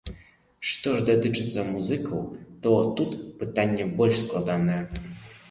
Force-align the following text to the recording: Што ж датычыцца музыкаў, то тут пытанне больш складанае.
Што 0.69 0.93
ж 0.95 1.03
датычыцца 1.09 1.65
музыкаў, 1.73 2.23
то 2.65 2.71
тут 3.01 3.11
пытанне 3.45 3.87
больш 4.01 4.25
складанае. 4.27 4.81